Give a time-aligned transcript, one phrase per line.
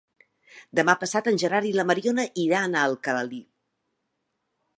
[0.79, 3.45] Demà passat en Gerard i na Mariona iran a Alcalalí.